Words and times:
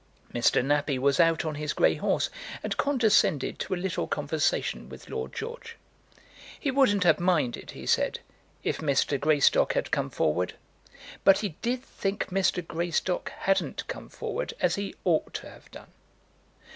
Mr. 0.33 0.65
Nappie 0.65 0.97
was 0.97 1.19
out 1.19 1.45
on 1.45 1.53
his 1.53 1.73
grey 1.73 1.93
horse, 1.93 2.31
and 2.63 2.75
condescended 2.75 3.59
to 3.59 3.75
a 3.75 3.75
little 3.75 4.07
conversation 4.07 4.89
with 4.89 5.09
Lord 5.11 5.31
George. 5.31 5.77
He 6.59 6.71
wouldn't 6.71 7.03
have 7.03 7.19
minded, 7.19 7.69
he 7.77 7.85
said, 7.85 8.19
if 8.63 8.79
Mr. 8.79 9.19
Greystock 9.19 9.73
had 9.73 9.91
come 9.91 10.09
forward; 10.09 10.55
but 11.23 11.41
he 11.41 11.49
did 11.61 11.83
think 11.83 12.29
Mr. 12.29 12.65
Greystock 12.65 13.29
hadn't 13.29 13.85
come 13.87 14.09
forward 14.09 14.55
as 14.59 14.73
he 14.73 14.95
ought 15.05 15.35
to 15.35 15.47
have 15.51 15.69
done. 15.69 15.91